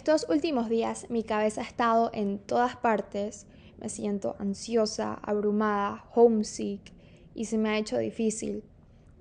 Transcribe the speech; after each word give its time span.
Estos 0.00 0.24
últimos 0.30 0.70
días 0.70 1.10
mi 1.10 1.22
cabeza 1.22 1.60
ha 1.60 1.64
estado 1.64 2.10
en 2.14 2.38
todas 2.38 2.74
partes, 2.74 3.46
me 3.78 3.90
siento 3.90 4.34
ansiosa, 4.38 5.12
abrumada, 5.22 6.06
homesick 6.14 6.80
y 7.34 7.44
se 7.44 7.58
me 7.58 7.68
ha 7.68 7.76
hecho 7.76 7.98
difícil. 7.98 8.64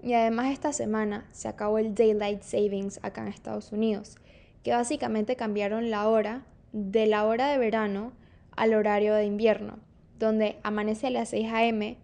Y 0.01 0.13
además 0.13 0.53
esta 0.53 0.71
semana 0.71 1.27
se 1.33 1.49
acabó 1.49 1.79
el 1.79 1.95
Daylight 1.95 2.43
Savings 2.43 3.01
acá 3.03 3.23
en 3.23 3.27
Estados 3.27 3.73
Unidos, 3.73 4.15
que 4.63 4.71
básicamente 4.71 5.35
cambiaron 5.35 5.89
la 5.89 6.07
hora 6.07 6.45
de 6.71 7.07
la 7.07 7.25
hora 7.25 7.49
de 7.49 7.57
verano 7.57 8.13
al 8.55 8.73
horario 8.73 9.15
de 9.15 9.25
invierno, 9.25 9.79
donde 10.17 10.59
amanece 10.63 11.07
a 11.07 11.11
las 11.11 11.27
6 11.27 11.51
a.m., 11.51 11.97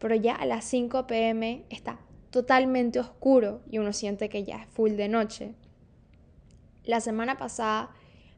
pero 0.00 0.16
ya 0.16 0.34
a 0.34 0.46
las 0.46 0.64
5 0.64 1.06
p.m. 1.06 1.62
está 1.70 2.00
totalmente 2.30 2.98
oscuro 2.98 3.60
y 3.70 3.78
uno 3.78 3.92
siente 3.92 4.28
que 4.28 4.42
ya 4.42 4.56
es 4.56 4.66
full 4.66 4.94
de 4.94 5.08
noche. 5.08 5.54
La 6.82 7.00
semana 7.00 7.38
pasada 7.38 7.90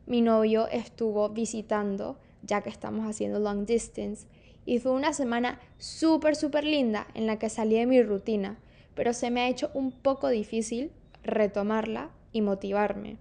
mi 0.09 0.23
novio 0.23 0.67
estuvo 0.69 1.29
visitando, 1.29 2.19
ya 2.43 2.62
que 2.62 2.71
estamos 2.71 3.07
haciendo 3.07 3.39
long 3.39 3.67
distance, 3.67 4.27
y 4.65 4.81
fue 4.81 4.93
una 4.93 5.12
semana 5.12 5.61
súper, 5.77 6.34
súper 6.34 6.65
linda 6.65 7.07
en 7.15 7.27
la 7.27 7.39
que 7.39 7.48
salí 7.48 7.77
de 7.77 7.87
mi 7.87 8.03
rutina, 8.03 8.59
pero 8.95 9.12
se 9.12 9.31
me 9.31 9.43
ha 9.43 9.48
hecho 9.48 9.71
un 9.75 9.93
poco 9.93 10.29
difícil 10.29 10.91
retomarla 11.23 12.11
y 12.33 12.41
motivarme. 12.41 13.19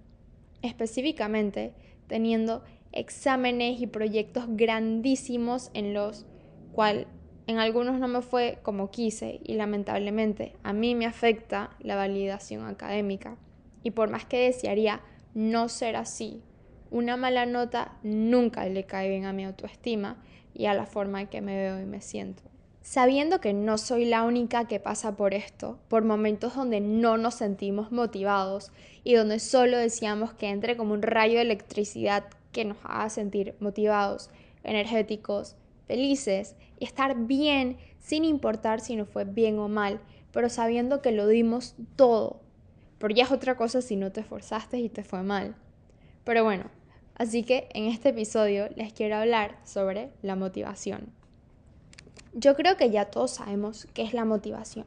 Específicamente, 0.62 1.74
teniendo 2.06 2.64
exámenes 2.92 3.80
y 3.80 3.86
proyectos 3.86 4.44
grandísimos 4.48 5.70
en 5.74 5.94
los 5.94 6.26
cuales 6.72 7.06
en 7.46 7.58
algunos 7.58 7.98
no 7.98 8.08
me 8.08 8.20
fue 8.20 8.58
como 8.62 8.90
quise 8.90 9.40
y 9.42 9.54
lamentablemente 9.54 10.54
a 10.62 10.72
mí 10.72 10.94
me 10.94 11.06
afecta 11.06 11.70
la 11.80 11.96
validación 11.96 12.66
académica. 12.66 13.38
Y 13.82 13.92
por 13.92 14.10
más 14.10 14.26
que 14.26 14.38
desearía 14.38 15.00
no 15.32 15.68
ser 15.70 15.96
así, 15.96 16.42
una 16.90 17.16
mala 17.16 17.46
nota 17.46 17.92
nunca 18.02 18.64
le 18.66 18.84
cae 18.84 19.08
bien 19.08 19.24
a 19.24 19.32
mi 19.32 19.44
autoestima 19.44 20.16
y 20.54 20.66
a 20.66 20.74
la 20.74 20.86
forma 20.86 21.20
en 21.20 21.28
que 21.28 21.40
me 21.40 21.56
veo 21.56 21.80
y 21.80 21.86
me 21.86 22.00
siento. 22.00 22.42
Sabiendo 22.82 23.40
que 23.40 23.52
no 23.52 23.76
soy 23.76 24.06
la 24.06 24.22
única 24.22 24.66
que 24.66 24.80
pasa 24.80 25.14
por 25.14 25.34
esto, 25.34 25.78
por 25.88 26.04
momentos 26.04 26.54
donde 26.54 26.80
no 26.80 27.18
nos 27.18 27.34
sentimos 27.34 27.92
motivados 27.92 28.72
y 29.04 29.14
donde 29.14 29.40
solo 29.40 29.76
deseamos 29.76 30.32
que 30.32 30.48
entre 30.48 30.76
como 30.76 30.94
un 30.94 31.02
rayo 31.02 31.34
de 31.34 31.42
electricidad 31.42 32.24
que 32.52 32.64
nos 32.64 32.78
haga 32.84 33.10
sentir 33.10 33.54
motivados, 33.60 34.30
energéticos, 34.64 35.56
felices 35.86 36.56
y 36.78 36.84
estar 36.84 37.14
bien 37.26 37.76
sin 37.98 38.24
importar 38.24 38.80
si 38.80 38.96
nos 38.96 39.08
fue 39.08 39.24
bien 39.24 39.58
o 39.58 39.68
mal, 39.68 40.00
pero 40.32 40.48
sabiendo 40.48 41.02
que 41.02 41.12
lo 41.12 41.26
dimos 41.26 41.74
todo. 41.96 42.40
Pero 42.98 43.14
ya 43.14 43.24
es 43.24 43.32
otra 43.32 43.56
cosa 43.56 43.82
si 43.82 43.96
no 43.96 44.12
te 44.12 44.20
esforzaste 44.20 44.78
y 44.78 44.88
te 44.88 45.04
fue 45.04 45.22
mal. 45.22 45.56
Pero 46.24 46.42
bueno, 46.42 46.64
así 47.18 47.42
que 47.42 47.68
en 47.74 47.84
este 47.86 48.10
episodio 48.10 48.68
les 48.76 48.92
quiero 48.92 49.16
hablar 49.16 49.58
sobre 49.64 50.10
la 50.22 50.36
motivación. 50.36 51.12
Yo 52.32 52.54
creo 52.54 52.76
que 52.76 52.90
ya 52.90 53.06
todos 53.06 53.32
sabemos 53.32 53.88
qué 53.94 54.02
es 54.02 54.14
la 54.14 54.24
motivación, 54.24 54.86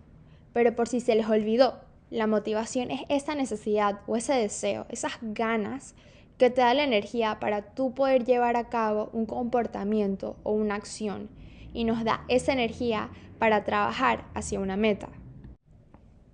pero 0.54 0.76
por 0.76 0.88
si 0.88 1.02
se 1.02 1.16
les 1.16 1.28
olvidó, 1.28 1.80
la 2.10 2.28
motivación 2.28 2.92
es 2.92 3.02
esa 3.10 3.36
necesidad 3.36 4.00
o 4.08 4.16
ese 4.16 4.34
deseo, 4.34 4.86
esas 4.90 5.14
ganas 5.22 5.96
que 6.38 6.50
te 6.50 6.62
da 6.62 6.74
la 6.74 6.84
energía 6.84 7.40
para 7.40 7.74
tú 7.74 7.94
poder 7.94 8.26
llevar 8.26 8.58
a 8.58 8.70
cabo 8.70 9.10
un 9.14 9.26
comportamiento 9.26 10.38
o 10.44 10.52
una 10.52 10.76
acción 10.76 11.30
y 11.74 11.84
nos 11.84 12.04
da 12.04 12.26
esa 12.28 12.54
energía 12.54 13.10
para 13.38 13.64
trabajar 13.64 14.26
hacia 14.34 14.60
una 14.60 14.76
meta. 14.76 15.10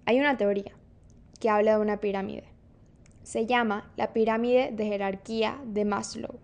Hay 0.06 0.20
una 0.20 0.38
teoría 0.38 0.72
que 1.40 1.50
habla 1.50 1.76
de 1.76 1.82
una 1.82 2.00
pirámide 2.00 2.57
se 3.28 3.46
llama 3.46 3.92
la 3.98 4.14
pirámide 4.14 4.72
de 4.72 4.86
jerarquía 4.86 5.60
de 5.66 5.84
Maslow, 5.84 6.40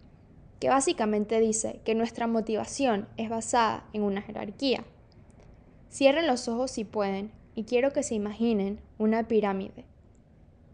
que 0.60 0.68
básicamente 0.68 1.40
dice 1.40 1.80
que 1.86 1.96
nuestra 1.96 2.28
motivación 2.28 3.08
es 3.16 3.30
basada 3.30 3.88
en 3.94 4.04
una 4.04 4.22
jerarquía. 4.22 4.84
Cierren 5.90 6.28
los 6.28 6.50
ojos 6.50 6.72
si 6.72 6.84
pueden 6.84 7.32
y 7.56 7.64
quiero 7.64 7.94
que 7.94 8.04
se 8.04 8.16
imaginen 8.16 8.82
una 8.98 9.30
pirámide. 9.30 9.86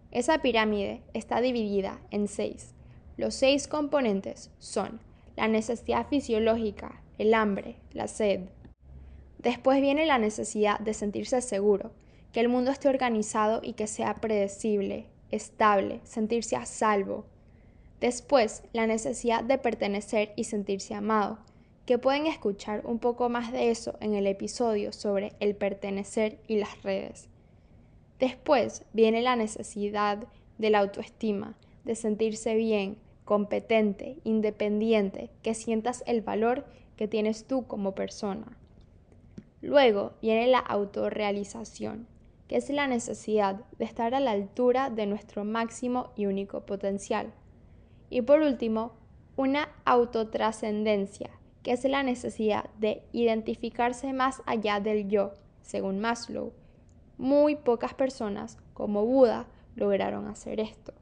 Esa 0.10 0.42
pirámide 0.42 1.04
está 1.14 1.42
dividida 1.42 2.00
en 2.10 2.28
seis. 2.28 2.74
Los 3.16 3.36
seis 3.36 3.68
componentes 3.68 4.50
son 4.58 5.02
la 5.36 5.48
necesidad 5.48 6.08
fisiológica, 6.08 7.04
el 7.20 7.36
hambre, 7.36 7.76
la 7.94 8.08
sed. 8.08 8.50
Después 9.38 9.80
viene 9.80 10.08
la 10.08 10.18
necesidad 10.18 10.80
de 10.80 10.96
sentirse 10.96 11.40
seguro, 11.44 11.92
que 12.34 12.40
el 12.40 12.50
mundo 12.50 12.72
esté 12.72 12.90
organizado 12.90 13.62
y 13.62 13.74
que 13.74 13.86
sea 13.86 14.16
predecible, 14.16 15.06
estable, 15.32 16.02
sentirse 16.04 16.56
a 16.56 16.66
salvo. 16.66 17.26
Después, 18.00 18.64
la 18.74 18.88
necesidad 18.88 19.44
de 19.44 19.58
pertenecer 19.58 20.34
y 20.36 20.46
sentirse 20.46 20.94
amado, 20.94 21.40
que 21.86 21.98
pueden 21.98 22.28
escuchar 22.28 22.86
un 22.86 23.00
poco 23.00 23.30
más 23.30 23.52
de 23.52 23.72
eso 23.72 23.98
en 24.00 24.14
el 24.14 24.28
episodio 24.28 24.94
sobre 24.94 25.34
el 25.40 25.56
pertenecer 25.56 26.40
y 26.48 26.58
las 26.58 26.82
redes. 26.84 27.30
Después 28.20 28.84
viene 28.94 29.22
la 29.22 29.36
necesidad 29.36 30.28
de 30.58 30.70
la 30.70 30.80
autoestima, 30.80 31.58
de 31.86 31.96
sentirse 31.96 32.56
bien, 32.56 32.98
competente, 33.26 34.18
independiente, 34.24 35.30
que 35.42 35.54
sientas 35.54 36.04
el 36.06 36.22
valor 36.22 36.66
que 36.96 37.08
tienes 37.08 37.46
tú 37.46 37.66
como 37.66 37.96
persona. 37.96 38.58
Luego 39.62 40.14
viene 40.22 40.48
la 40.48 40.60
autorrealización, 40.60 42.08
que 42.50 42.58
es 42.58 42.70
la 42.72 42.88
necesidad 42.88 43.62
de 43.78 43.86
estar 43.86 44.16
a 44.16 44.20
la 44.20 44.32
altura 44.32 44.90
de 44.90 45.06
nuestro 45.06 45.46
máximo 45.46 46.10
y 46.16 46.26
único 46.26 46.66
potencial. 46.66 47.32
Y 48.10 48.24
por 48.24 48.42
último, 48.42 48.94
una 49.36 49.70
autotrascendencia, 49.86 51.30
que 51.62 51.74
es 51.74 51.86
la 51.86 52.02
necesidad 52.02 52.72
de 52.80 53.04
identificarse 53.12 54.14
más 54.14 54.42
allá 54.48 54.80
del 54.80 55.08
yo, 55.08 55.34
según 55.62 56.00
Maslow. 56.00 56.52
Muy 57.20 57.56
pocas 57.56 57.94
personas, 57.94 58.58
como 58.74 59.06
Buda, 59.06 59.46
lograron 59.76 60.28
hacer 60.28 60.60
esto. 60.60 60.94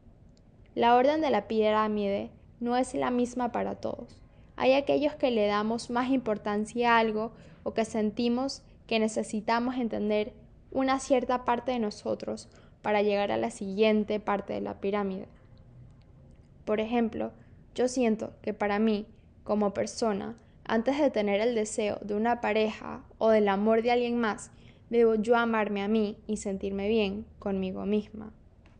La 0.75 0.95
orden 0.95 1.21
de 1.21 1.29
la 1.29 1.47
pirámide 1.47 2.29
no 2.59 2.75
es 2.75 2.93
la 2.93 3.09
misma 3.09 3.53
para 3.53 3.75
todos. 3.75 4.21
Hay 4.57 4.73
aquellos 4.73 5.15
que 5.15 5.31
le 5.31 5.47
damos 5.47 5.89
más 5.91 6.09
importancia 6.09 6.95
a 6.95 6.99
algo 6.99 7.31
o 7.63 7.73
que 7.73 7.85
sentimos 7.85 8.63
que 8.85 8.99
necesitamos 8.99 9.75
entender 9.77 10.33
una 10.71 10.99
cierta 10.99 11.45
parte 11.45 11.71
de 11.71 11.79
nosotros 11.79 12.49
para 12.81 13.01
llegar 13.01 13.31
a 13.31 13.37
la 13.37 13.51
siguiente 13.51 14.19
parte 14.19 14.53
de 14.53 14.61
la 14.61 14.79
pirámide. 14.79 15.27
Por 16.65 16.79
ejemplo, 16.79 17.31
yo 17.75 17.87
siento 17.87 18.33
que 18.41 18.53
para 18.53 18.79
mí, 18.79 19.05
como 19.43 19.73
persona, 19.73 20.35
antes 20.65 20.99
de 20.99 21.09
tener 21.09 21.39
el 21.39 21.55
deseo 21.55 21.97
de 22.01 22.15
una 22.15 22.41
pareja 22.41 23.03
o 23.17 23.29
del 23.29 23.47
amor 23.47 23.81
de 23.81 23.91
alguien 23.91 24.17
más, 24.17 24.51
debo 24.89 25.15
yo 25.15 25.35
amarme 25.35 25.81
a 25.81 25.87
mí 25.87 26.17
y 26.27 26.37
sentirme 26.37 26.87
bien 26.87 27.25
conmigo 27.39 27.85
misma. 27.85 28.31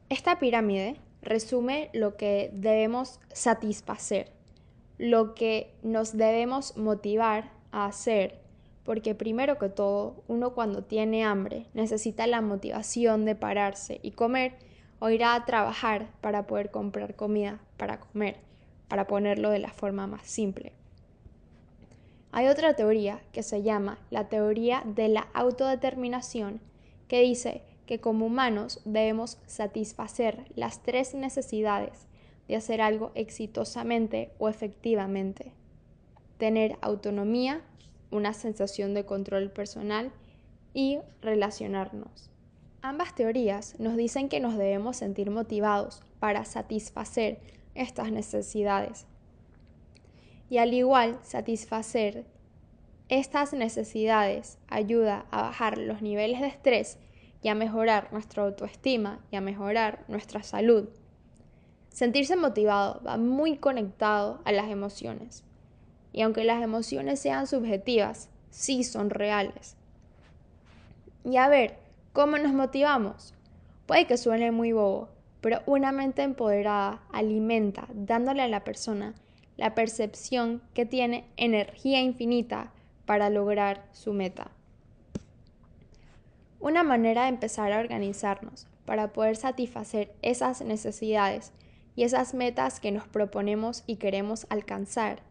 Esta 0.09 0.39
pirámide 0.39 0.97
resume 1.21 1.89
lo 1.93 2.15
que 2.17 2.49
debemos 2.53 3.19
satisfacer, 3.33 4.31
lo 4.97 5.33
que 5.33 5.73
nos 5.83 6.15
debemos 6.15 6.77
motivar 6.77 7.51
a 7.71 7.85
hacer 7.85 8.39
porque 8.87 9.15
primero 9.15 9.57
que 9.57 9.67
todo, 9.67 10.23
uno 10.29 10.53
cuando 10.53 10.81
tiene 10.81 11.25
hambre 11.25 11.65
necesita 11.73 12.25
la 12.25 12.39
motivación 12.39 13.25
de 13.25 13.35
pararse 13.35 13.99
y 14.01 14.11
comer 14.11 14.53
o 14.99 15.09
ir 15.09 15.25
a 15.25 15.43
trabajar 15.43 16.07
para 16.21 16.47
poder 16.47 16.71
comprar 16.71 17.13
comida 17.17 17.59
para 17.75 17.99
comer, 17.99 18.37
para 18.87 19.05
ponerlo 19.05 19.49
de 19.49 19.59
la 19.59 19.73
forma 19.73 20.07
más 20.07 20.25
simple. 20.25 20.71
Hay 22.31 22.47
otra 22.47 22.77
teoría 22.77 23.19
que 23.33 23.43
se 23.43 23.61
llama 23.61 23.99
la 24.09 24.29
teoría 24.29 24.83
de 24.85 25.09
la 25.09 25.27
autodeterminación, 25.33 26.61
que 27.09 27.19
dice 27.19 27.63
que 27.87 27.99
como 27.99 28.27
humanos 28.27 28.79
debemos 28.85 29.37
satisfacer 29.47 30.45
las 30.55 30.81
tres 30.81 31.13
necesidades 31.13 32.07
de 32.47 32.55
hacer 32.55 32.79
algo 32.79 33.11
exitosamente 33.15 34.31
o 34.39 34.47
efectivamente. 34.47 35.51
Tener 36.37 36.77
autonomía, 36.79 37.63
una 38.11 38.33
sensación 38.33 38.93
de 38.93 39.05
control 39.05 39.51
personal 39.51 40.11
y 40.73 40.99
relacionarnos. 41.21 42.29
Ambas 42.81 43.15
teorías 43.15 43.79
nos 43.79 43.97
dicen 43.97 44.29
que 44.29 44.39
nos 44.39 44.57
debemos 44.57 44.97
sentir 44.97 45.31
motivados 45.31 46.01
para 46.19 46.45
satisfacer 46.45 47.39
estas 47.75 48.11
necesidades. 48.11 49.05
Y 50.49 50.59
al 50.59 50.73
igual, 50.73 51.19
satisfacer 51.23 52.25
estas 53.09 53.53
necesidades 53.53 54.57
ayuda 54.67 55.25
a 55.31 55.41
bajar 55.41 55.77
los 55.77 56.01
niveles 56.01 56.41
de 56.41 56.47
estrés 56.47 56.99
y 57.41 57.49
a 57.49 57.55
mejorar 57.55 58.11
nuestra 58.11 58.43
autoestima 58.43 59.19
y 59.31 59.35
a 59.35 59.41
mejorar 59.41 60.03
nuestra 60.07 60.43
salud. 60.43 60.89
Sentirse 61.89 62.35
motivado 62.35 63.01
va 63.05 63.17
muy 63.17 63.57
conectado 63.57 64.41
a 64.45 64.51
las 64.51 64.69
emociones 64.69 65.46
y 66.17 66.23
aunque 66.23 66.45
las 66.45 66.63
emociones 66.63 67.19
sean 67.19 67.45
subjetivas, 67.45 68.31
sí 68.49 68.83
son 68.83 69.11
reales. 69.11 69.75
Y 71.23 71.37
a 71.37 71.47
ver, 71.47 71.77
¿cómo 72.11 72.39
nos 72.39 72.53
motivamos? 72.53 73.35
Puede 73.85 74.07
que 74.07 74.17
suene 74.17 74.49
muy 74.49 74.71
bobo, 74.71 75.09
pero 75.41 75.61
una 75.67 75.91
mente 75.91 76.23
empoderada 76.23 77.03
alimenta, 77.11 77.87
dándole 77.93 78.41
a 78.41 78.47
la 78.47 78.63
persona 78.63 79.13
la 79.57 79.75
percepción 79.75 80.63
que 80.73 80.87
tiene 80.87 81.25
energía 81.37 82.01
infinita 82.01 82.73
para 83.05 83.29
lograr 83.29 83.85
su 83.91 84.11
meta. 84.11 84.49
Una 86.59 86.81
manera 86.81 87.25
de 87.25 87.29
empezar 87.29 87.71
a 87.71 87.79
organizarnos 87.79 88.65
para 88.85 89.13
poder 89.13 89.35
satisfacer 89.35 90.15
esas 90.23 90.63
necesidades 90.63 91.53
y 91.95 92.05
esas 92.05 92.33
metas 92.33 92.79
que 92.79 92.91
nos 92.91 93.07
proponemos 93.07 93.83
y 93.85 93.97
queremos 93.97 94.47
alcanzar 94.49 95.26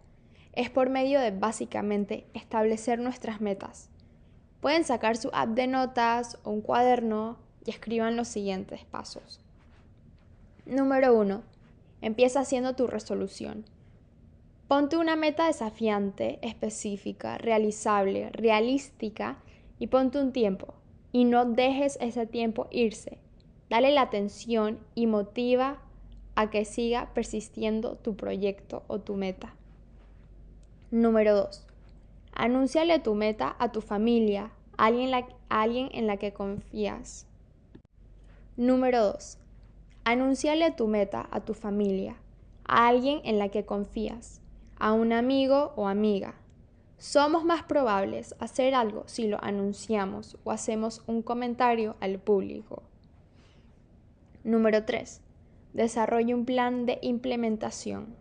es 0.56 0.70
por 0.70 0.90
medio 0.90 1.20
de 1.20 1.30
básicamente 1.30 2.26
establecer 2.34 2.98
nuestras 2.98 3.40
metas. 3.40 3.90
Pueden 4.60 4.84
sacar 4.84 5.16
su 5.16 5.28
app 5.32 5.50
de 5.50 5.66
notas 5.66 6.38
o 6.42 6.50
un 6.50 6.62
cuaderno 6.62 7.36
y 7.64 7.70
escriban 7.70 8.16
los 8.16 8.26
siguientes 8.26 8.84
pasos. 8.86 9.40
Número 10.64 11.14
1. 11.14 11.42
Empieza 12.00 12.40
haciendo 12.40 12.74
tu 12.74 12.86
resolución. 12.86 13.66
Ponte 14.66 14.96
una 14.96 15.14
meta 15.14 15.46
desafiante, 15.46 16.38
específica, 16.42 17.38
realizable, 17.38 18.30
realística 18.30 19.38
y 19.78 19.88
ponte 19.88 20.18
un 20.18 20.32
tiempo. 20.32 20.74
Y 21.12 21.24
no 21.24 21.44
dejes 21.44 21.98
ese 22.00 22.26
tiempo 22.26 22.66
irse. 22.70 23.18
Dale 23.68 23.90
la 23.92 24.02
atención 24.02 24.80
y 24.94 25.06
motiva 25.06 25.82
a 26.34 26.50
que 26.50 26.64
siga 26.64 27.10
persistiendo 27.14 27.96
tu 27.96 28.16
proyecto 28.16 28.84
o 28.88 29.00
tu 29.00 29.16
meta. 29.16 29.54
Número 30.96 31.34
2. 31.34 31.66
Anúnciale 32.32 33.00
tu 33.00 33.14
meta 33.14 33.54
a 33.58 33.70
tu 33.70 33.82
familia, 33.82 34.52
a 34.78 34.86
alguien, 34.86 35.90
en 35.92 36.06
la 36.06 36.16
que 36.16 36.32
confías. 36.32 37.26
Número 38.56 39.04
2. 39.04 39.36
Anúnciale 40.04 40.70
tu 40.70 40.88
meta 40.88 41.28
a 41.30 41.40
tu 41.40 41.52
familia, 41.52 42.16
a 42.64 42.88
alguien 42.88 43.20
en 43.24 43.38
la 43.38 43.50
que 43.50 43.66
confías 43.66 44.40
a 44.78 44.94
un 44.94 45.12
amigo 45.12 45.74
o 45.76 45.86
amiga. 45.86 46.36
Somos 46.96 47.44
más 47.44 47.62
probables 47.64 48.34
hacer 48.38 48.74
algo 48.74 49.02
si 49.04 49.28
lo 49.28 49.36
anunciamos 49.44 50.38
o 50.44 50.50
hacemos 50.50 51.02
un 51.06 51.20
comentario 51.20 51.96
al 52.00 52.18
público. 52.18 52.82
Número 54.44 54.86
3. 54.86 55.20
Desarrolle 55.74 56.34
un 56.34 56.46
plan 56.46 56.86
de 56.86 56.98
implementación. 57.02 58.16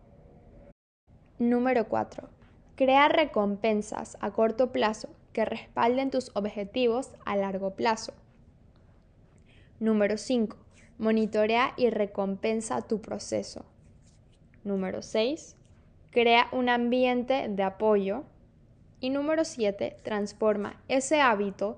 Número 1.40 1.88
4. 1.88 2.35
Crea 2.76 3.08
recompensas 3.08 4.18
a 4.20 4.32
corto 4.32 4.72
plazo 4.72 5.10
que 5.34 5.46
respalden 5.46 6.12
tus 6.12 6.32
objetivos 6.36 7.12
a 7.26 7.36
largo 7.36 7.72
plazo. 7.72 8.14
Número 9.80 10.18
5. 10.18 10.58
Monitorea 10.98 11.74
y 11.78 11.90
recompensa 11.90 12.82
tu 12.82 13.02
proceso. 13.02 13.66
Número 14.64 15.02
6 15.02 15.56
crea 16.16 16.48
un 16.54 16.70
ambiente 16.70 17.48
de 17.50 17.64
apoyo. 17.64 18.24
Y 19.02 19.10
número 19.10 19.44
7, 19.44 19.98
transforma 20.02 20.82
ese 20.88 21.20
hábito, 21.20 21.78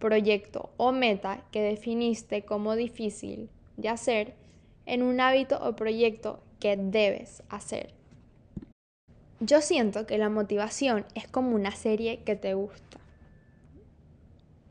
proyecto 0.00 0.70
o 0.76 0.90
meta 0.90 1.44
que 1.52 1.62
definiste 1.62 2.42
como 2.42 2.74
difícil 2.74 3.48
de 3.76 3.88
hacer 3.88 4.34
en 4.86 5.04
un 5.04 5.20
hábito 5.20 5.60
o 5.62 5.76
proyecto 5.76 6.40
que 6.58 6.76
debes 6.76 7.44
hacer. 7.48 7.95
Yo 9.40 9.60
siento 9.60 10.06
que 10.06 10.16
la 10.16 10.30
motivación 10.30 11.04
es 11.14 11.28
como 11.28 11.54
una 11.54 11.72
serie 11.72 12.20
que 12.24 12.36
te 12.36 12.54
gusta. 12.54 12.98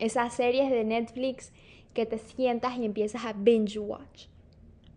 Esas 0.00 0.34
series 0.34 0.70
de 0.70 0.82
Netflix 0.82 1.52
que 1.94 2.04
te 2.04 2.18
sientas 2.18 2.76
y 2.76 2.84
empiezas 2.84 3.24
a 3.24 3.32
binge 3.32 3.78
watch. 3.78 4.26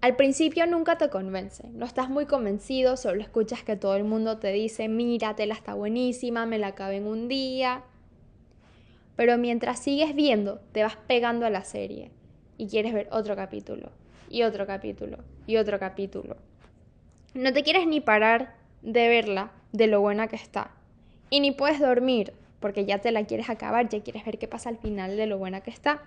Al 0.02 0.16
principio 0.16 0.66
nunca 0.66 0.98
te 0.98 1.10
convence, 1.10 1.68
no 1.70 1.86
estás 1.86 2.10
muy 2.10 2.26
convencido, 2.26 2.98
solo 2.98 3.22
escuchas 3.22 3.64
que 3.64 3.76
todo 3.76 3.96
el 3.96 4.06
mundo 4.06 4.40
te 4.40 4.52
dice, 4.52 4.88
míratela, 4.88 5.54
está 5.54 5.76
buenísima, 5.76 6.46
me 6.46 6.58
la 6.58 6.68
acabé 6.68 6.98
en 6.98 7.06
un 7.06 7.28
día. 7.28 7.84
Pero 9.18 9.38
mientras 9.38 9.80
sigues 9.80 10.16
viendo, 10.16 10.62
te 10.72 10.84
vas 10.84 10.96
pegando 10.96 11.46
a 11.46 11.50
la 11.50 11.64
serie 11.64 12.12
y 12.58 12.68
quieres 12.68 12.94
ver 12.94 13.08
otro 13.12 13.36
capítulo, 13.36 13.92
y 14.30 14.44
otro 14.44 14.66
capítulo, 14.66 15.20
y 15.46 15.58
otro 15.58 15.78
capítulo. 15.80 16.38
No 17.34 17.54
te 17.54 17.64
quieres 17.64 17.86
ni 17.86 18.00
parar 18.00 18.56
de 18.82 19.10
verla, 19.10 19.52
de 19.72 19.88
lo 19.88 20.02
buena 20.02 20.28
que 20.28 20.36
está. 20.36 20.72
Y 21.30 21.40
ni 21.40 21.52
puedes 21.52 21.80
dormir, 21.80 22.34
porque 22.60 22.86
ya 22.86 23.00
te 23.00 23.12
la 23.12 23.26
quieres 23.26 23.50
acabar, 23.50 23.90
ya 23.90 24.02
quieres 24.02 24.26
ver 24.26 24.38
qué 24.38 24.48
pasa 24.48 24.70
al 24.70 24.78
final 24.78 25.16
de 25.16 25.28
lo 25.28 25.38
buena 25.38 25.62
que 25.62 25.72
está. 25.72 26.04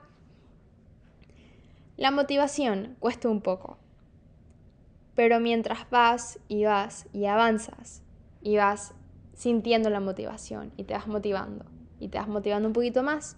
La 1.97 2.11
motivación 2.11 2.97
cuesta 2.99 3.29
un 3.29 3.41
poco, 3.41 3.79
pero 5.15 5.41
mientras 5.41 5.89
vas 5.91 6.41
y 6.49 6.65
vas 6.65 7.07
y 7.13 7.27
avanzas 7.27 8.03
y 8.41 8.57
vas 8.57 8.95
sintiendo 9.35 9.91
la 9.91 10.01
motivación 10.01 10.73
y 10.77 10.85
te 10.85 10.95
vas 10.95 11.07
motivando 11.07 11.65
y 12.01 12.09
te 12.09 12.19
vas 12.19 12.29
motivando 12.29 12.69
un 12.69 12.73
poquito 12.73 13.03
más, 13.03 13.37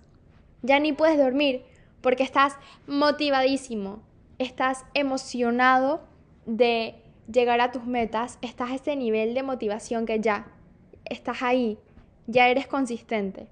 ya 0.63 0.79
ni 0.79 0.93
puedes 0.93 1.19
dormir 1.19 1.65
porque 2.01 2.23
estás 2.23 2.57
motivadísimo, 2.87 4.03
estás 4.39 4.85
emocionado 4.95 6.03
de 6.47 7.04
llegar 7.31 7.61
a 7.61 7.73
tus 7.73 7.87
metas, 7.87 8.39
estás 8.43 8.71
a 8.71 8.75
ese 8.75 8.97
nivel 8.97 9.35
de 9.35 9.43
motivación 9.43 10.07
que 10.07 10.21
ya 10.21 10.47
estás 11.05 11.43
ahí, 11.43 11.79
ya 12.27 12.49
eres 12.49 12.67
consistente. 12.67 13.47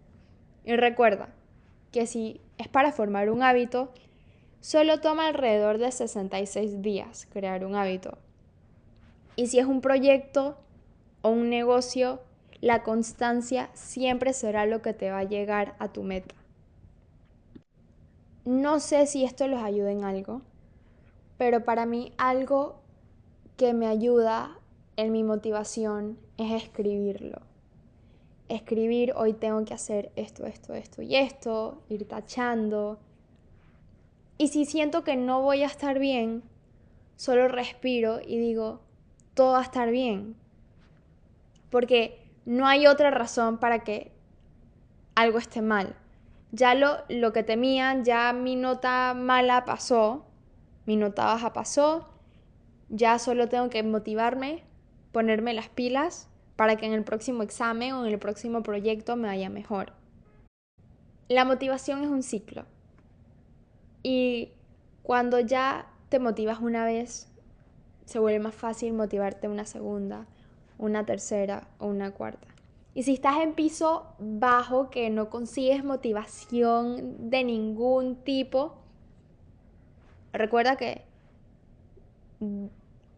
Y 0.65 0.77
recuerda 0.77 1.31
que 1.91 2.07
si 2.07 2.41
es 2.59 2.69
para 2.69 2.93
formar 2.93 3.31
un 3.31 3.43
hábito, 3.43 3.93
Solo 4.63 5.01
toma 5.01 5.27
alrededor 5.27 5.79
de 5.79 5.91
66 5.91 6.83
días 6.83 7.27
crear 7.33 7.65
un 7.65 7.75
hábito. 7.75 8.17
Y 9.35 9.49
si 9.49 9.59
es 9.59 9.67
un 9.67 9.81
proyecto 9.81 10.57
o 11.21 11.31
un 11.31 11.51
negocio, 11.51 12.21
la 12.61 12.85
constancia 12.85 13.71
siempre 13.73 14.33
será 14.33 14.65
lo 14.67 14.81
que 14.81 14.95
te 14.95 15.11
va 15.11 15.19
a 15.19 15.25
llegar 15.25 15.75
a 15.81 15.89
tu 15.89 16.05
meta. 16.05 16.37
No 18.45 18.79
sé 18.79 19.09
si 19.09 19.25
esto 19.25 19.49
los 19.49 19.61
ayuda 19.61 19.91
en 19.91 20.05
algo, 20.05 20.43
pero 21.39 21.65
para 21.65 21.85
mí 21.85 22.13
algo 22.17 22.82
que 23.57 23.75
me 23.75 23.87
ayuda 23.87 24.59
en 24.97 25.13
mi 25.13 25.25
motivación 25.25 26.19
es 26.37 26.63
escribirlo. 26.63 27.41
Escribir, 28.49 29.13
hoy 29.17 29.33
tengo 29.33 29.65
que 29.65 29.75
hacer 29.75 30.13
esto, 30.17 30.47
esto, 30.47 30.75
esto 30.75 31.03
y 31.03 31.17
esto, 31.17 31.83
ir 31.89 32.07
tachando, 32.07 32.99
y 34.43 34.49
si 34.49 34.65
siento 34.65 35.05
que 35.05 35.15
no 35.15 35.41
voy 35.41 35.63
a 35.63 35.67
estar 35.67 36.01
bien, 36.01 36.43
solo 37.15 37.47
respiro 37.47 38.19
y 38.27 38.39
digo, 38.39 38.81
todo 39.35 39.53
va 39.53 39.61
a 39.61 39.63
estar 39.63 39.91
bien. 39.91 40.35
Porque 41.71 42.27
no 42.45 42.67
hay 42.67 42.89
otra 42.89 43.13
razón 43.13 43.59
para 43.59 43.85
que 43.85 44.11
algo 45.15 45.39
esté 45.39 45.63
mal. 45.63 45.95
Ya 46.51 46.75
lo, 46.75 47.05
lo 47.09 47.33
que 47.33 47.45
temían, 47.45 48.05
ya 48.05 48.33
mi 48.33 48.57
nota 48.57 49.15
mala 49.15 49.65
pasó, 49.65 50.27
mi 50.87 50.97
nota 50.97 51.27
baja 51.27 51.53
pasó, 51.53 52.09
ya 52.93 53.19
solo 53.19 53.49
tengo 53.49 53.71
que 53.71 53.83
motivarme, 53.83 54.63
ponerme 55.13 55.55
las 55.55 55.71
pilas 55.71 56.29
para 56.57 56.77
que 56.77 56.85
en 56.85 56.93
el 56.93 57.05
próximo 57.05 57.43
examen 57.43 57.95
o 57.95 58.05
en 58.05 58.13
el 58.13 58.19
próximo 58.19 58.63
proyecto 58.63 59.17
me 59.17 59.29
vaya 59.29 59.49
mejor. 59.49 59.95
La 61.29 61.47
motivación 61.47 62.03
es 62.03 62.09
un 62.09 62.23
ciclo. 62.23 62.67
Y 64.03 64.51
cuando 65.03 65.41
ya 65.41 65.87
te 66.11 66.19
motivas 66.19 66.61
una 66.61 66.85
vez, 66.85 67.33
se 68.05 68.19
vuelve 68.19 68.41
más 68.41 68.55
fácil 68.55 68.93
motivarte 68.93 69.49
una 69.49 69.65
segunda, 69.65 70.27
una 70.77 71.07
tercera 71.07 71.69
o 71.79 71.87
una 71.87 72.11
cuarta. 72.11 72.47
Y 72.95 73.05
si 73.05 73.15
estás 73.15 73.39
en 73.39 73.55
piso 73.55 74.15
bajo, 74.19 74.91
que 74.91 75.09
no 75.09 75.31
consigues 75.31 75.83
motivación 75.83 77.31
de 77.31 77.43
ningún 77.43 78.17
tipo, 78.17 78.83
recuerda 80.35 80.77
que 80.77 81.07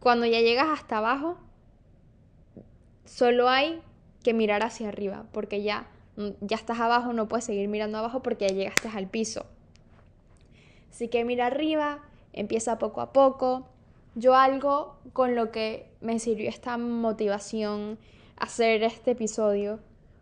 cuando 0.05 0.27
ya 0.27 0.39
llegas 0.39 0.67
hasta 0.69 0.99
abajo, 0.99 1.35
solo 3.05 3.49
hay 3.49 3.81
que 4.21 4.35
mirar 4.35 4.61
hacia 4.61 4.89
arriba, 4.89 5.25
porque 5.31 5.63
ya, 5.63 5.87
ya 6.41 6.57
estás 6.57 6.79
abajo, 6.79 7.11
no 7.11 7.27
puedes 7.27 7.45
seguir 7.45 7.67
mirando 7.69 7.97
abajo 7.97 8.21
porque 8.21 8.47
ya 8.47 8.53
llegaste 8.53 8.87
al 8.87 9.07
piso. 9.07 9.47
Así 10.91 11.07
que 11.07 11.25
mira 11.25 11.47
arriba, 11.47 12.03
empieza 12.33 12.77
poco 12.77 13.01
a 13.01 13.13
poco. 13.13 13.67
Yo 14.13 14.35
algo 14.35 14.95
con 15.11 15.33
lo 15.33 15.51
que 15.51 15.89
me 16.01 16.19
sirvió 16.19 16.49
esta 16.49 16.77
motivación 16.77 17.97
hacer 18.37 18.83
este 18.83 19.09
episodio 19.09 19.79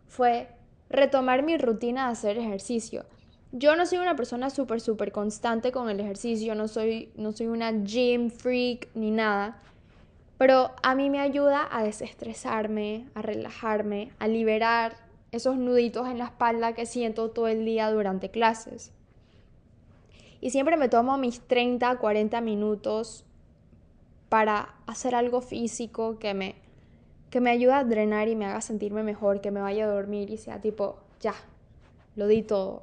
fue 0.08 0.48
retomar 0.88 1.42
mi 1.42 1.58
rutina 1.58 2.06
de 2.06 2.12
hacer 2.12 2.38
ejercicio. 2.38 3.04
Yo 3.52 3.76
no 3.76 3.84
soy 3.84 3.98
una 3.98 4.16
persona 4.16 4.48
súper, 4.48 4.80
súper 4.80 5.12
constante 5.12 5.72
con 5.72 5.90
el 5.90 6.00
ejercicio, 6.00 6.54
no 6.54 6.68
soy, 6.68 7.12
no 7.16 7.32
soy 7.32 7.48
una 7.48 7.70
gym 7.84 8.30
freak 8.30 8.88
ni 8.94 9.10
nada, 9.10 9.60
pero 10.44 10.72
a 10.82 10.94
mí 10.94 11.08
me 11.08 11.20
ayuda 11.20 11.66
a 11.72 11.82
desestresarme, 11.82 13.06
a 13.14 13.22
relajarme, 13.22 14.10
a 14.18 14.28
liberar 14.28 14.94
esos 15.32 15.56
nuditos 15.56 16.06
en 16.06 16.18
la 16.18 16.26
espalda 16.26 16.74
que 16.74 16.84
siento 16.84 17.30
todo 17.30 17.48
el 17.48 17.64
día 17.64 17.90
durante 17.90 18.30
clases. 18.30 18.92
Y 20.42 20.50
siempre 20.50 20.76
me 20.76 20.90
tomo 20.90 21.16
mis 21.16 21.40
30, 21.40 21.96
40 21.96 22.42
minutos 22.42 23.24
para 24.28 24.74
hacer 24.86 25.14
algo 25.14 25.40
físico 25.40 26.18
que 26.18 26.34
me, 26.34 26.56
que 27.30 27.40
me 27.40 27.48
ayude 27.48 27.72
a 27.72 27.84
drenar 27.84 28.28
y 28.28 28.36
me 28.36 28.44
haga 28.44 28.60
sentirme 28.60 29.02
mejor, 29.02 29.40
que 29.40 29.50
me 29.50 29.62
vaya 29.62 29.86
a 29.86 29.94
dormir 29.94 30.28
y 30.28 30.36
sea 30.36 30.60
tipo, 30.60 30.98
ya, 31.22 31.32
lo 32.16 32.26
di 32.26 32.42
todo. 32.42 32.82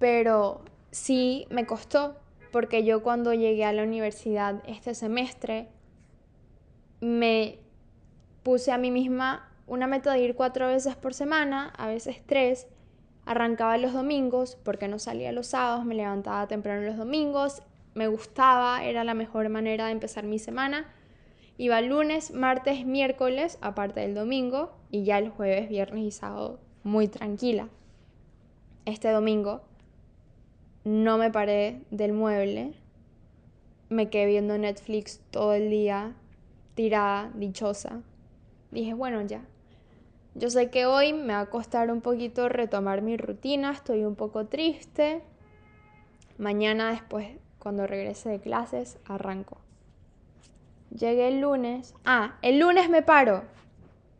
Pero 0.00 0.62
sí 0.90 1.46
me 1.48 1.64
costó, 1.64 2.16
porque 2.50 2.82
yo 2.82 3.04
cuando 3.04 3.34
llegué 3.34 3.64
a 3.64 3.72
la 3.72 3.84
universidad 3.84 4.64
este 4.66 4.96
semestre, 4.96 5.68
me 7.00 7.58
puse 8.42 8.72
a 8.72 8.78
mí 8.78 8.90
misma 8.90 9.48
una 9.66 9.86
meta 9.86 10.12
de 10.12 10.20
ir 10.20 10.34
cuatro 10.34 10.66
veces 10.66 10.96
por 10.96 11.14
semana, 11.14 11.72
a 11.76 11.88
veces 11.88 12.22
tres. 12.24 12.66
Arrancaba 13.26 13.76
los 13.76 13.92
domingos 13.92 14.56
porque 14.64 14.88
no 14.88 14.98
salía 14.98 15.32
los 15.32 15.48
sábados, 15.48 15.84
me 15.84 15.94
levantaba 15.94 16.48
temprano 16.48 16.86
los 16.86 16.96
domingos, 16.96 17.62
me 17.94 18.08
gustaba, 18.08 18.84
era 18.84 19.04
la 19.04 19.14
mejor 19.14 19.48
manera 19.50 19.86
de 19.86 19.92
empezar 19.92 20.24
mi 20.24 20.38
semana. 20.38 20.86
Iba 21.58 21.80
lunes, 21.80 22.30
martes, 22.30 22.86
miércoles, 22.86 23.58
aparte 23.60 24.00
del 24.00 24.14
domingo, 24.14 24.72
y 24.90 25.02
ya 25.02 25.18
el 25.18 25.28
jueves, 25.28 25.68
viernes 25.68 26.04
y 26.04 26.10
sábado 26.10 26.60
muy 26.84 27.08
tranquila. 27.08 27.68
Este 28.84 29.10
domingo 29.10 29.62
no 30.84 31.18
me 31.18 31.30
paré 31.30 31.82
del 31.90 32.12
mueble, 32.12 32.72
me 33.90 34.08
quedé 34.08 34.26
viendo 34.26 34.56
Netflix 34.56 35.20
todo 35.30 35.52
el 35.52 35.68
día, 35.68 36.14
tirada, 36.78 37.32
dichosa. 37.34 38.02
Dije, 38.70 38.94
bueno, 38.94 39.20
ya. 39.22 39.42
Yo 40.36 40.48
sé 40.48 40.70
que 40.70 40.86
hoy 40.86 41.12
me 41.12 41.32
va 41.32 41.40
a 41.40 41.46
costar 41.46 41.90
un 41.90 42.02
poquito 42.02 42.48
retomar 42.48 43.02
mi 43.02 43.16
rutina, 43.16 43.72
estoy 43.72 44.04
un 44.04 44.14
poco 44.14 44.46
triste. 44.46 45.20
Mañana 46.38 46.92
después, 46.92 47.30
cuando 47.58 47.88
regrese 47.88 48.28
de 48.28 48.38
clases, 48.38 49.00
arranco. 49.06 49.58
Llegué 50.96 51.26
el 51.26 51.40
lunes. 51.40 51.96
Ah, 52.04 52.38
el 52.42 52.60
lunes 52.60 52.88
me 52.88 53.02
paro. 53.02 53.42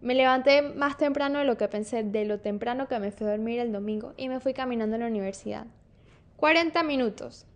Me 0.00 0.16
levanté 0.16 0.62
más 0.62 0.96
temprano 0.96 1.38
de 1.38 1.44
lo 1.44 1.56
que 1.56 1.68
pensé, 1.68 2.02
de 2.02 2.24
lo 2.24 2.40
temprano 2.40 2.88
que 2.88 2.98
me 2.98 3.12
fui 3.12 3.28
a 3.28 3.30
dormir 3.30 3.60
el 3.60 3.70
domingo 3.70 4.14
y 4.16 4.28
me 4.28 4.40
fui 4.40 4.52
caminando 4.52 4.96
a 4.96 4.98
la 4.98 5.06
universidad. 5.06 5.68
40 6.38 6.82
minutos. 6.82 7.46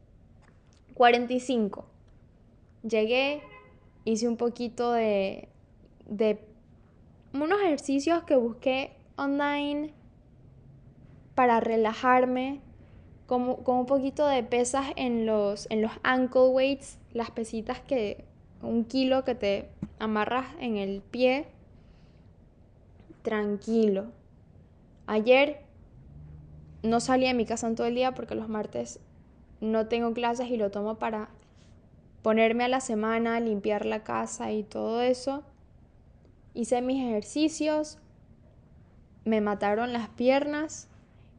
45. 0.95 1.87
Llegué, 2.85 3.43
hice 4.05 4.29
un 4.29 4.37
poquito 4.37 4.93
de, 4.93 5.49
de 6.07 6.39
unos 7.33 7.61
ejercicios 7.61 8.25
que 8.25 8.37
busqué 8.37 8.97
online 9.17 9.93
para 11.35 11.61
relajarme, 11.61 12.61
como, 13.27 13.65
con 13.65 13.79
un 13.79 13.87
poquito 13.87 14.27
de 14.27 14.43
pesas 14.43 14.87
en 14.97 15.27
los, 15.27 15.67
en 15.71 15.83
los 15.83 15.93
ankle 16.03 16.49
weights, 16.49 16.99
las 17.13 17.31
pesitas 17.31 17.81
que 17.81 18.25
un 18.63 18.85
kilo 18.85 19.25
que 19.25 19.35
te 19.35 19.69
amarras 19.99 20.47
en 20.61 20.77
el 20.77 21.01
pie. 21.01 21.47
Tranquilo. 23.23 24.07
Ayer 25.07 25.61
no 26.83 27.01
salí 27.01 27.27
de 27.27 27.35
mi 27.35 27.47
casa 27.47 27.67
en 27.69 27.77
todo 27.77 27.87
el 27.87 27.95
día 27.95 28.15
porque 28.15 28.35
los 28.35 28.49
martes 28.49 29.01
no 29.61 29.87
tengo 29.87 30.13
clases 30.13 30.51
y 30.51 30.57
lo 30.57 30.71
tomo 30.71 30.97
para 30.97 31.31
ponerme 32.23 32.65
a 32.65 32.69
la 32.69 32.81
semana, 32.81 33.41
limpiar 33.41 33.85
la 33.85 34.05
casa 34.05 34.53
y 34.53 34.63
todo 34.63 35.03
eso. 35.03 35.43
Hice 36.55 36.81
mis 36.83 37.03
ejercicios, 37.05 37.99
me 39.25 39.41
mataron 39.41 39.93
las 39.93 40.09
piernas 40.09 40.89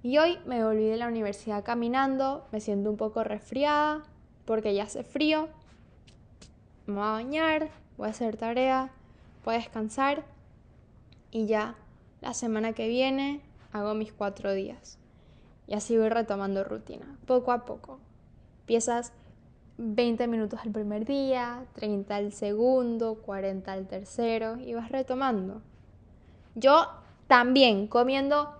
y 0.01 0.17
hoy 0.17 0.37
me 0.45 0.63
volví 0.63 0.85
de 0.85 0.97
la 0.97 1.07
universidad 1.07 1.63
caminando, 1.63 2.45
me 2.51 2.59
siento 2.59 2.89
un 2.89 2.97
poco 2.97 3.23
resfriada 3.23 4.03
porque 4.45 4.73
ya 4.73 4.83
hace 4.83 5.03
frío. 5.03 5.47
Me 6.85 6.95
voy 6.95 7.03
a 7.03 7.11
bañar, 7.11 7.69
voy 7.97 8.07
a 8.07 8.11
hacer 8.11 8.35
tarea, 8.35 8.91
voy 9.45 9.55
a 9.55 9.59
descansar 9.59 10.25
y 11.31 11.45
ya 11.45 11.75
la 12.21 12.33
semana 12.33 12.73
que 12.73 12.87
viene 12.87 13.41
hago 13.71 13.93
mis 13.93 14.11
cuatro 14.11 14.53
días. 14.53 14.97
Y 15.67 15.75
así 15.75 15.97
voy 15.97 16.09
retomando 16.09 16.63
rutina, 16.65 17.05
poco 17.25 17.53
a 17.53 17.63
poco. 17.63 17.99
Empiezas 18.61 19.13
20 19.77 20.27
minutos 20.27 20.59
el 20.65 20.71
primer 20.71 21.05
día, 21.05 21.65
30 21.73 22.19
el 22.19 22.31
segundo, 22.31 23.15
40 23.15 23.73
el 23.75 23.87
tercero 23.87 24.57
y 24.57 24.73
vas 24.73 24.91
retomando. 24.91 25.61
Yo 26.55 26.87
también 27.27 27.87
comiendo 27.87 28.53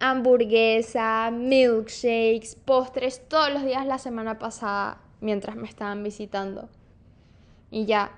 hamburguesa, 0.00 1.30
milkshakes, 1.30 2.56
postres 2.64 3.28
todos 3.28 3.52
los 3.52 3.64
días 3.64 3.86
la 3.86 3.98
semana 3.98 4.38
pasada 4.38 5.00
mientras 5.20 5.56
me 5.56 5.68
estaban 5.68 6.02
visitando. 6.02 6.68
Y 7.70 7.84
ya, 7.84 8.12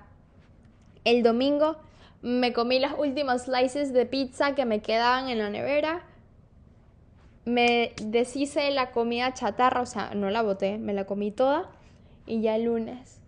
el 1.03 1.23
domingo 1.23 1.77
me 2.21 2.53
comí 2.53 2.79
las 2.79 2.93
últimas 2.97 3.43
slices 3.45 3.93
de 3.93 4.05
pizza 4.05 4.55
que 4.55 4.65
me 4.65 4.81
quedaban 4.81 5.29
en 5.29 5.39
la 5.39 5.49
nevera 5.49 6.03
me 7.45 7.93
deshice 8.03 8.69
la 8.71 8.91
comida 8.91 9.33
chatarra, 9.33 9.81
o 9.81 9.85
sea, 9.85 10.13
no 10.13 10.29
la 10.29 10.41
boté, 10.43 10.77
me 10.77 10.93
la 10.93 11.05
comí 11.05 11.31
toda 11.31 11.69
y 12.25 12.41
ya 12.41 12.55
el 12.55 12.63
lunes 12.63 13.19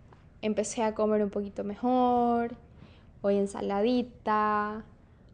empecé 0.41 0.83
a 0.83 0.93
comer 0.93 1.23
un 1.23 1.29
poquito 1.29 1.63
mejor, 1.63 2.55
hoy 3.21 3.37
ensaladita, 3.37 4.83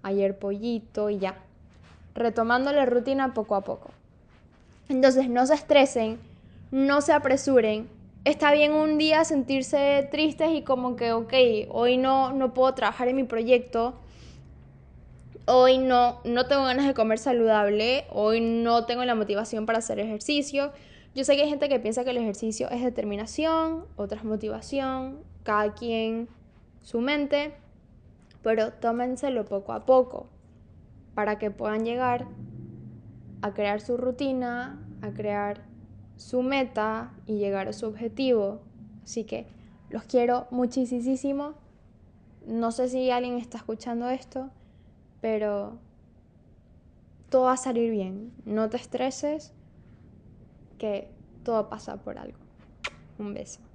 ayer 0.03 0.37
pollito 0.37 1.09
y 1.09 1.17
ya, 1.17 1.37
retomando 2.13 2.71
la 2.71 2.85
rutina 2.85 3.33
poco 3.33 3.55
a 3.55 3.61
poco. 3.61 3.89
Entonces 4.87 5.29
no 5.29 5.45
se 5.45 5.55
estresen, 5.55 6.19
no 6.71 7.01
se 7.01 7.13
apresuren. 7.13 7.89
Está 8.25 8.51
bien 8.51 8.73
un 8.73 8.97
día 8.97 9.23
sentirse 9.23 10.07
tristes 10.11 10.51
y 10.51 10.61
como 10.61 10.95
que, 10.95 11.13
ok, 11.13 11.33
hoy 11.69 11.97
no, 11.97 12.31
no 12.31 12.53
puedo 12.53 12.73
trabajar 12.73 13.07
en 13.07 13.15
mi 13.15 13.23
proyecto, 13.23 13.95
hoy 15.45 15.79
no, 15.79 16.19
no 16.25 16.45
tengo 16.45 16.63
ganas 16.65 16.85
de 16.85 16.93
comer 16.93 17.17
saludable, 17.17 18.05
hoy 18.11 18.41
no 18.41 18.85
tengo 18.85 19.03
la 19.05 19.15
motivación 19.15 19.65
para 19.65 19.79
hacer 19.79 19.99
ejercicio. 19.99 20.71
Yo 21.15 21.23
sé 21.23 21.35
que 21.35 21.43
hay 21.43 21.49
gente 21.49 21.69
que 21.69 21.79
piensa 21.79 22.03
que 22.03 22.11
el 22.11 22.17
ejercicio 22.17 22.69
es 22.69 22.83
determinación, 22.83 23.85
otras 23.95 24.23
motivación, 24.23 25.19
cada 25.43 25.73
quien 25.73 26.29
su 26.81 27.01
mente, 27.01 27.53
pero 28.41 28.73
tómenselo 28.73 29.45
poco 29.45 29.73
a 29.73 29.85
poco 29.85 30.27
para 31.15 31.39
que 31.39 31.51
puedan 31.51 31.83
llegar 31.83 32.27
a 33.41 33.53
crear 33.53 33.81
su 33.81 33.97
rutina, 33.97 34.79
a 35.01 35.11
crear 35.11 35.61
su 36.15 36.41
meta 36.41 37.13
y 37.25 37.37
llegar 37.37 37.67
a 37.67 37.73
su 37.73 37.87
objetivo. 37.87 38.61
Así 39.03 39.23
que 39.23 39.47
los 39.89 40.03
quiero 40.03 40.47
muchísimo. 40.51 41.53
No 42.45 42.71
sé 42.71 42.87
si 42.87 43.11
alguien 43.11 43.37
está 43.37 43.57
escuchando 43.57 44.09
esto 44.09 44.51
pero 45.21 45.77
todo 47.29 47.43
va 47.43 47.53
a 47.53 47.57
salir 47.57 47.91
bien. 47.91 48.31
No 48.45 48.69
te 48.69 48.77
estreses, 48.77 49.53
que 50.79 51.11
todo 51.43 51.69
pasa 51.69 51.97
por 51.97 52.17
algo. 52.17 52.39
Un 53.19 53.35
beso. 53.35 53.68